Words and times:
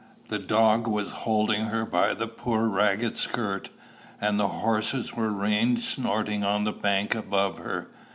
The 0.29 0.39
dog 0.39 0.87
was 0.87 1.11
holding 1.11 1.65
her 1.65 1.85
by 1.85 2.15
the 2.15 2.25
poor 2.25 2.67
ragged 2.67 3.17
skirt, 3.17 3.69
and 4.19 4.39
the 4.39 4.47
horses 4.47 5.13
were 5.13 5.29
reined 5.29 5.81
snorting 5.81 6.43
on 6.43 6.63
the 6.63 6.73
bank 6.73 7.13
above 7.13 7.59
her. 7.59 7.87